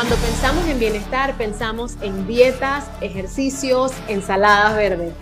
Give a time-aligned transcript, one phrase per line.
[0.00, 5.12] Cuando pensamos en bienestar, pensamos en dietas, ejercicios, ensaladas verdes.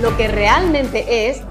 [0.00, 1.42] Lo que realmente es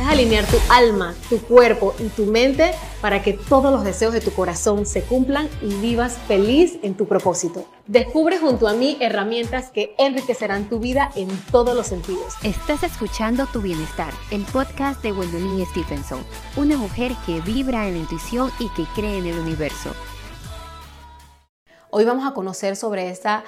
[0.00, 4.20] es alinear tu alma, tu cuerpo y tu mente para que todos los deseos de
[4.20, 7.64] tu corazón se cumplan y vivas feliz en tu propósito.
[7.86, 12.34] Descubre junto a mí herramientas que enriquecerán tu vida en todos los sentidos.
[12.42, 16.24] Estás escuchando Tu Bienestar, el podcast de Gwendolyn Stephenson,
[16.56, 19.94] una mujer que vibra en la intuición y que cree en el universo.
[21.92, 23.42] Hoy vamos a conocer sobre esta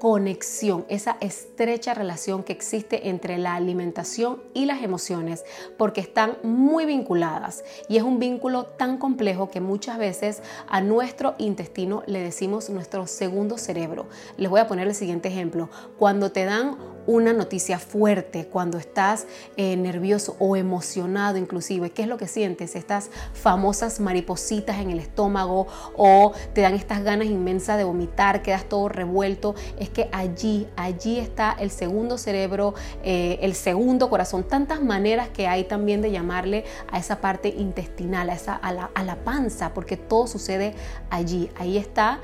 [0.00, 5.44] conexión, esa estrecha relación que existe entre la alimentación y las emociones,
[5.76, 11.36] porque están muy vinculadas y es un vínculo tan complejo que muchas veces a nuestro
[11.38, 14.08] intestino le decimos nuestro segundo cerebro.
[14.36, 15.68] Les voy a poner el siguiente ejemplo.
[15.98, 16.76] Cuando te dan
[17.08, 19.26] una noticia fuerte, cuando estás
[19.56, 22.76] eh, nervioso o emocionado inclusive, ¿qué es lo que sientes?
[22.76, 25.66] Estas famosas maripositas en el estómago
[25.96, 31.18] o te dan estas ganas inmensas de vomitar, quedas todo revuelto, es que allí, allí
[31.18, 36.66] está el segundo cerebro, eh, el segundo corazón, tantas maneras que hay también de llamarle
[36.92, 40.74] a esa parte intestinal, a, esa, la, a la panza, porque todo sucede
[41.08, 42.20] allí, ahí está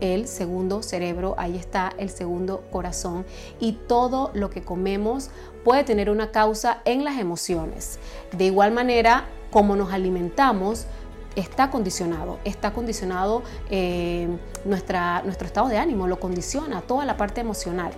[0.00, 3.24] el segundo cerebro, ahí está el segundo corazón
[3.60, 5.30] y todo lo que comemos
[5.64, 7.98] puede tener una causa en las emociones.
[8.36, 10.86] De igual manera, como nos alimentamos,
[11.36, 14.28] está condicionado, está condicionado eh,
[14.64, 17.92] nuestro estado de ánimo, lo condiciona toda la parte emocional.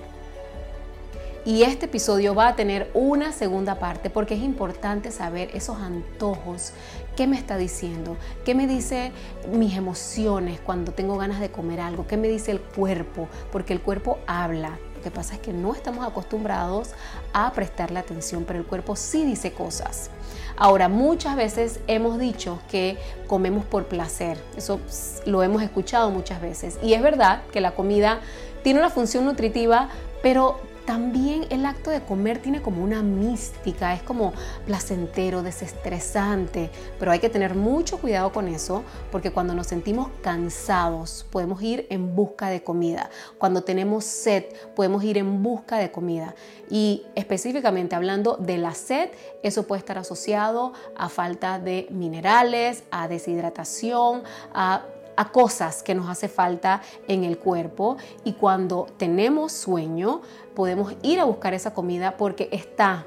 [1.47, 6.73] Y este episodio va a tener una segunda parte porque es importante saber esos antojos,
[7.15, 9.13] qué me está diciendo, qué me dice
[9.53, 13.81] mis emociones cuando tengo ganas de comer algo, qué me dice el cuerpo, porque el
[13.81, 14.77] cuerpo habla.
[14.97, 16.91] Lo que pasa es que no estamos acostumbrados
[17.33, 20.11] a prestarle atención, pero el cuerpo sí dice cosas.
[20.57, 24.37] Ahora, muchas veces hemos dicho que comemos por placer.
[24.57, 24.81] Eso
[25.27, 26.77] lo hemos escuchado muchas veces.
[26.83, 28.19] Y es verdad que la comida
[28.65, 29.91] tiene una función nutritiva,
[30.23, 34.33] pero también el acto de comer tiene como una mística, es como
[34.65, 41.27] placentero, desestresante, pero hay que tener mucho cuidado con eso porque cuando nos sentimos cansados
[41.31, 46.35] podemos ir en busca de comida, cuando tenemos sed podemos ir en busca de comida.
[46.71, 49.11] Y específicamente hablando de la sed,
[49.43, 54.23] eso puede estar asociado a falta de minerales, a deshidratación,
[54.55, 54.85] a
[55.17, 60.23] a cosas que nos hace falta en el cuerpo y cuando tenemos sueño
[60.55, 63.07] podemos ir a buscar esa comida porque está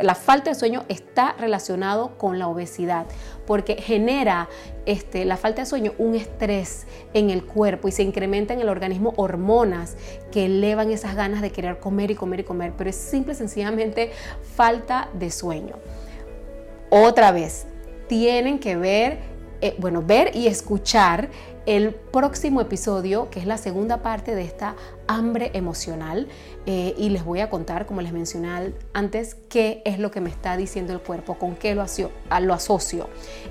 [0.00, 3.06] la falta de sueño está relacionado con la obesidad,
[3.46, 4.48] porque genera
[4.86, 8.68] este, la falta de sueño un estrés en el cuerpo y se incrementa en el
[8.68, 9.96] organismo hormonas
[10.32, 14.10] que elevan esas ganas de querer comer y comer y comer, pero es simple sencillamente
[14.56, 15.76] falta de sueño.
[16.90, 17.66] Otra vez,
[18.08, 19.29] tienen que ver
[19.60, 21.28] eh, bueno, ver y escuchar
[21.70, 24.74] el próximo episodio, que es la segunda parte de esta
[25.06, 26.26] hambre emocional.
[26.66, 30.30] Eh, y les voy a contar, como les mencioné antes, qué es lo que me
[30.30, 33.08] está diciendo el cuerpo, con qué lo, asocio.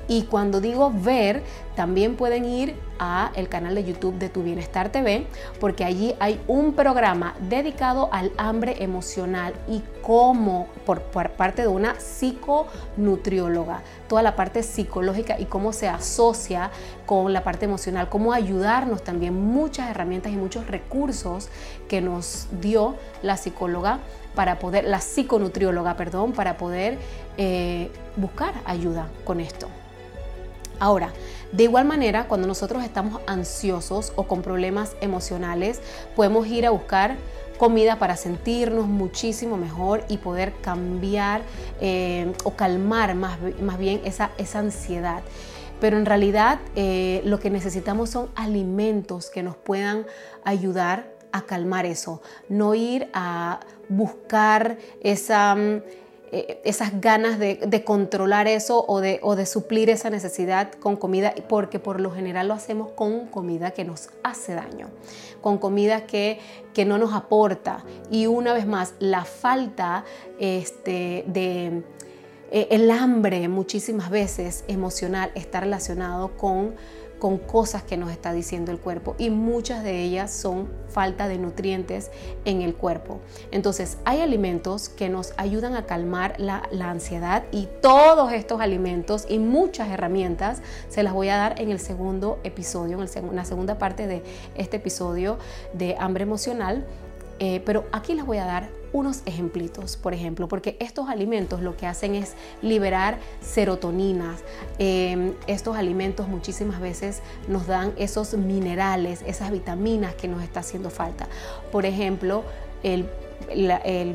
[0.08, 1.44] Y cuando digo ver,
[1.76, 5.26] también pueden ir a el canal de YouTube de Tu Bienestar TV,
[5.60, 11.70] porque allí hay un programa dedicado al hambre emocional y cómo, por, por parte de
[11.70, 16.70] una psiconutrióloga, toda la parte psicológica y cómo se asocia
[17.06, 21.50] con la parte emocional, cómo ayudarnos también muchas herramientas y muchos recursos
[21.88, 24.00] que nos dio la psicóloga
[24.36, 26.98] para poder, la psiconutrióloga, perdón, para poder
[27.38, 29.68] eh, buscar ayuda con esto.
[30.80, 31.12] Ahora,
[31.52, 35.82] de igual manera, cuando nosotros estamos ansiosos o con problemas emocionales,
[36.16, 37.18] podemos ir a buscar
[37.58, 41.42] comida para sentirnos muchísimo mejor y poder cambiar
[41.82, 45.22] eh, o calmar más, más bien esa, esa ansiedad.
[45.80, 50.06] Pero en realidad eh, lo que necesitamos son alimentos que nos puedan
[50.44, 55.78] ayudar a calmar eso, no ir a buscar mm,
[56.32, 62.00] eh, esas ganas de, controlar eso o de, suplir esa necesidad con comida, porque por
[62.00, 64.90] lo general lo hacemos con comida que nos hace daño,
[65.42, 66.40] con comida que,
[66.74, 67.84] que no nos aporta.
[68.10, 70.04] Y una vez más, la falta
[70.40, 71.84] este, de...
[72.52, 76.76] Eh, el hambre muchísimas veces emocional está relacionado con
[77.20, 81.38] con cosas que nos está diciendo el cuerpo y muchas de ellas son falta de
[81.38, 82.10] nutrientes
[82.46, 83.20] en el cuerpo.
[83.52, 89.38] Entonces hay alimentos que nos ayudan a calmar la, ansiedad y todos estos alimentos y
[89.38, 94.08] muchas herramientas se las voy a dar en el segundo episodio, en, la segunda parte
[94.08, 94.24] de
[94.56, 95.38] este episodio
[95.74, 96.86] de hambre emocional
[97.40, 101.78] Eh, pero aquí les voy a dar unos ejemplitos, por ejemplo, porque estos alimentos lo
[101.78, 104.44] que hacen es liberar serotoninas.
[104.78, 110.90] Em, estos alimentos muchísimas veces nos dan esos minerales, esas vitaminas que nos está haciendo
[110.90, 111.28] falta.
[111.72, 112.44] Por ejemplo,
[112.84, 113.08] el,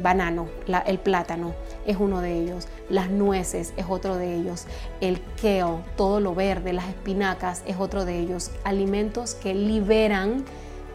[0.03, 0.49] banano,
[0.87, 1.55] el plátano
[1.87, 4.67] es uno de ellos, las nueces es otro de ellos,
[5.00, 10.44] el kale, todo lo verde, las espinacas es otro de ellos, alimentos que liberan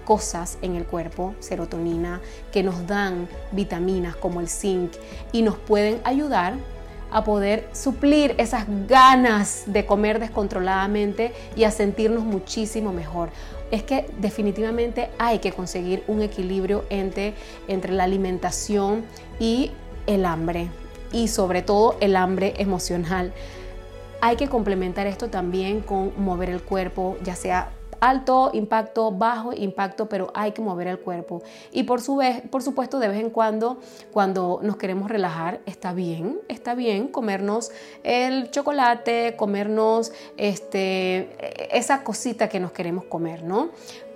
[0.09, 2.19] cosas en el cuerpo, serotonina,
[2.51, 4.93] que nos dan vitaminas como el zinc
[5.31, 6.55] y nos pueden ayudar
[7.11, 13.29] a poder suplir esas ganas de comer descontroladamente y a sentirnos muchísimo mejor.
[13.69, 17.35] Es que definitivamente hay que conseguir un equilibrio entre,
[17.67, 19.05] entre la alimentación
[19.39, 19.73] y
[20.07, 20.69] el hambre
[21.11, 23.31] y sobre todo el hambre emocional.
[24.21, 30.07] Hay que complementar esto también con mover el cuerpo, ya sea alto impacto, bajo impacto,
[30.07, 31.41] pero hay que mover el cuerpo.
[31.71, 33.79] Y por, su vez, por supuesto, de vez en cuando,
[34.11, 37.71] cuando nos queremos relajar, está bien, está bien comernos
[38.03, 41.29] el chocolate, comernos este,
[41.77, 43.69] esa cosita que nos queremos comer, ¿no?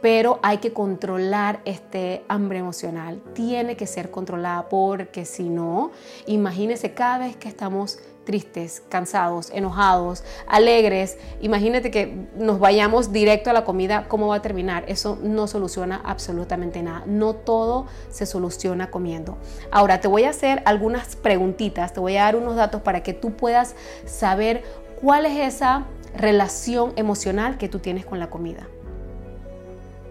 [0.03, 3.21] pero hay que controlar este hambre emocional.
[3.33, 5.91] Tiene que ser controlada porque si no,
[6.25, 13.53] imagínese cada vez que estamos tristes, cansados, enojados, alegres, imagínate que nos vayamos directo a
[13.53, 14.85] la comida, ¿cómo va a terminar?
[14.87, 17.03] Eso no soluciona absolutamente nada.
[17.05, 19.37] No todo se soluciona comiendo.
[19.71, 23.13] Ahora, te voy a hacer algunas preguntitas, te voy a dar unos datos para que
[23.13, 23.75] tú puedas
[24.05, 24.63] saber
[25.01, 25.85] cuál es esa
[26.15, 28.67] relación emocional que tú tienes con la comida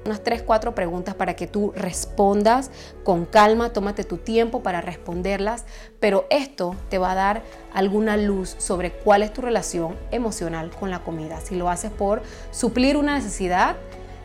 [0.04, 2.70] unas 3, 4 preguntas para que tú respondas
[3.04, 5.64] con calma, tómate tu tiempo para responderlas,
[6.00, 10.90] pero esto te va a dar alguna luz sobre cuál es tu relación emocional con
[10.90, 11.40] la comida.
[11.40, 13.76] Si lo haces por suplir una necesidad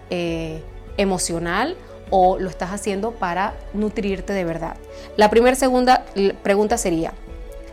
[0.10, 0.62] eh,
[0.98, 1.76] emocional
[2.10, 4.78] o lo estás haciendo para nutrirte de verdad.
[5.18, 6.06] La primera segunda
[6.44, 7.14] pregunta sería,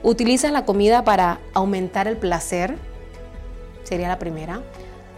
[0.02, 2.76] ¿utilizas la comida para aumentar el placer?
[3.84, 4.62] Sería la primera.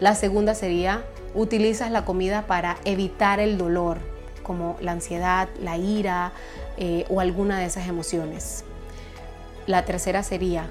[0.01, 1.05] La segunda sería,
[1.37, 3.99] utilizas la comida para evitar el dolor,
[4.43, 6.33] como la ansiedad, la ira
[6.79, 8.65] eh, o alguna de esas emociones.
[9.67, 10.71] La tercera sería,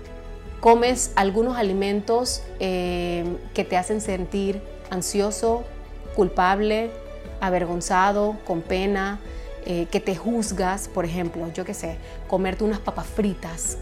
[0.59, 5.63] comes algunos alimentos eh, que te hacen sentir ansioso,
[6.15, 6.91] culpable,
[7.41, 9.19] avergonzado, con pena,
[9.65, 11.97] eh, que te juzgas, por ejemplo, yo qué sé,
[12.27, 13.77] comerte unas papas fritas,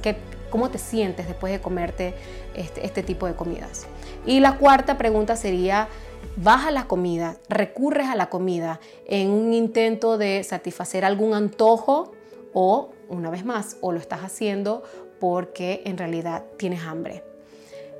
[0.53, 2.13] ¿cómo te sientes después de comerte
[2.53, 3.87] este, este tipo de comidas?
[4.23, 5.87] Y la cuarta pregunta sería,
[6.35, 12.11] vas a la comida, recurres a la comida en un intento de satisfacer algún antojo
[12.53, 14.83] o, una vez más, o lo estás haciendo
[15.19, 17.23] porque en realidad tienes hambre.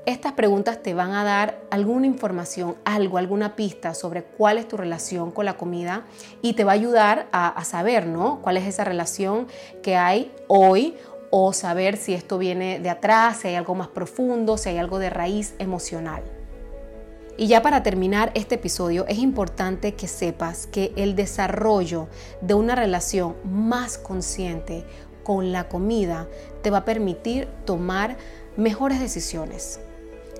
[0.05, 4.75] Estas preguntas te van a dar alguna información, algo, alguna pista sobre cuál es tu
[4.77, 6.03] relación con la comida
[6.41, 8.41] y te va a ayudar a, a saber, ¿no?
[8.41, 9.47] Cuál es esa relación
[9.81, 10.97] que hay hoy
[11.35, 14.99] o saber si esto viene de atrás, si hay algo más profundo, si hay algo
[14.99, 16.21] de raíz emocional.
[17.37, 22.07] Y ya para terminar este episodio, es importante que sepas que el desarrollo
[22.41, 24.85] de una relación más consciente
[25.23, 26.27] con la comida
[26.61, 28.15] te va a permitir tomar
[28.55, 29.79] mejores decisiones.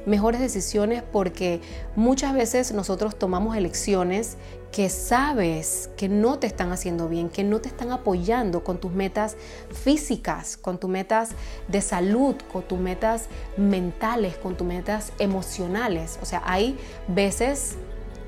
[0.05, 1.61] Mejores decisiones porque
[1.95, 4.37] muchas veces nosotros tomamos elecciones
[4.73, 8.91] que sabes que no te están haciendo bien, que no te están apoyando con tus
[8.91, 9.37] metas
[9.71, 11.29] físicas, con tus metas
[11.67, 16.17] de salud, con tus metas mentales, con tus metas emocionales.
[16.23, 16.75] O sea, hay
[17.07, 17.75] veces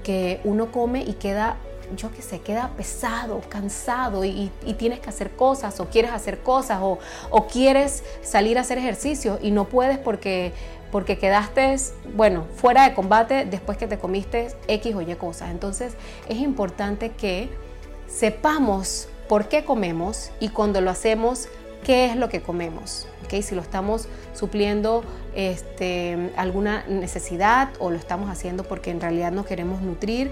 [0.03, 1.57] que uno come y queda
[1.95, 6.79] yo qué sé, queda pesado, cansado y, tienes que hacer cosas o quieres hacer cosas
[6.81, 6.99] o,
[7.47, 10.53] quieres salir a hacer ejercicio y no puedes porque
[10.91, 11.75] porque quedaste,
[12.15, 15.49] bueno, fuera de combate después que te comiste X o Y cosas.
[15.51, 15.93] Entonces
[16.29, 17.49] es importante que
[18.07, 21.49] sepamos por qué comemos y cuando lo hacemos,
[21.83, 23.07] qué es lo que comemos.
[23.25, 23.41] ¿okay?
[23.41, 25.03] Si lo estamos supliendo
[25.35, 30.31] este, alguna necesidad o lo estamos haciendo porque en realidad nos queremos nutrir.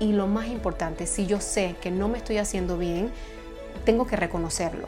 [0.00, 3.10] Y lo más importante, si yo sé que no me estoy haciendo bien,
[3.84, 4.86] tengo que reconocerlo.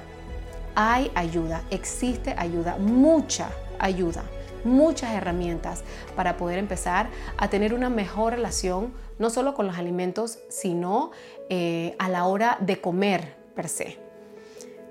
[0.75, 4.25] Hay ayuda, existe ayuda, mucha ayuda
[4.64, 5.85] muchas herramientas
[6.17, 11.12] para poder empezar a tener una mejor relación, no solo con los alimentos, sino
[11.49, 14.10] eh, a la hora de comer per se.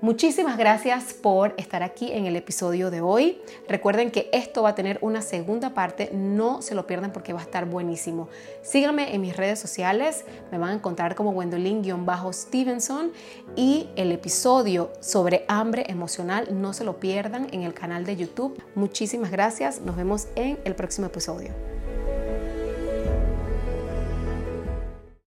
[0.02, 3.38] Muchísimas gracias por estar aquí en el episodio de hoy.
[3.68, 7.40] Recuerden que esto va a tener una segunda parte, no se lo pierdan porque va
[7.40, 8.30] a estar buenísimo.
[8.62, 13.12] Síganme en mis redes sociales, me van a encontrar como Gwendolyn-Stevenson
[13.56, 18.58] y el episodio sobre hambre emocional no se lo pierdan en el canal de YouTube.
[18.74, 21.79] Muchísimas gracias, nos vemos en el próximo episodio.